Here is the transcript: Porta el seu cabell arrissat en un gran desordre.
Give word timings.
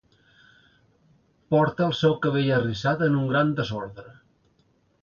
Porta 1.55 1.85
el 1.89 1.95
seu 1.99 2.17
cabell 2.25 2.51
arrissat 2.57 3.05
en 3.11 3.21
un 3.21 3.31
gran 3.35 3.57
desordre. 3.63 4.13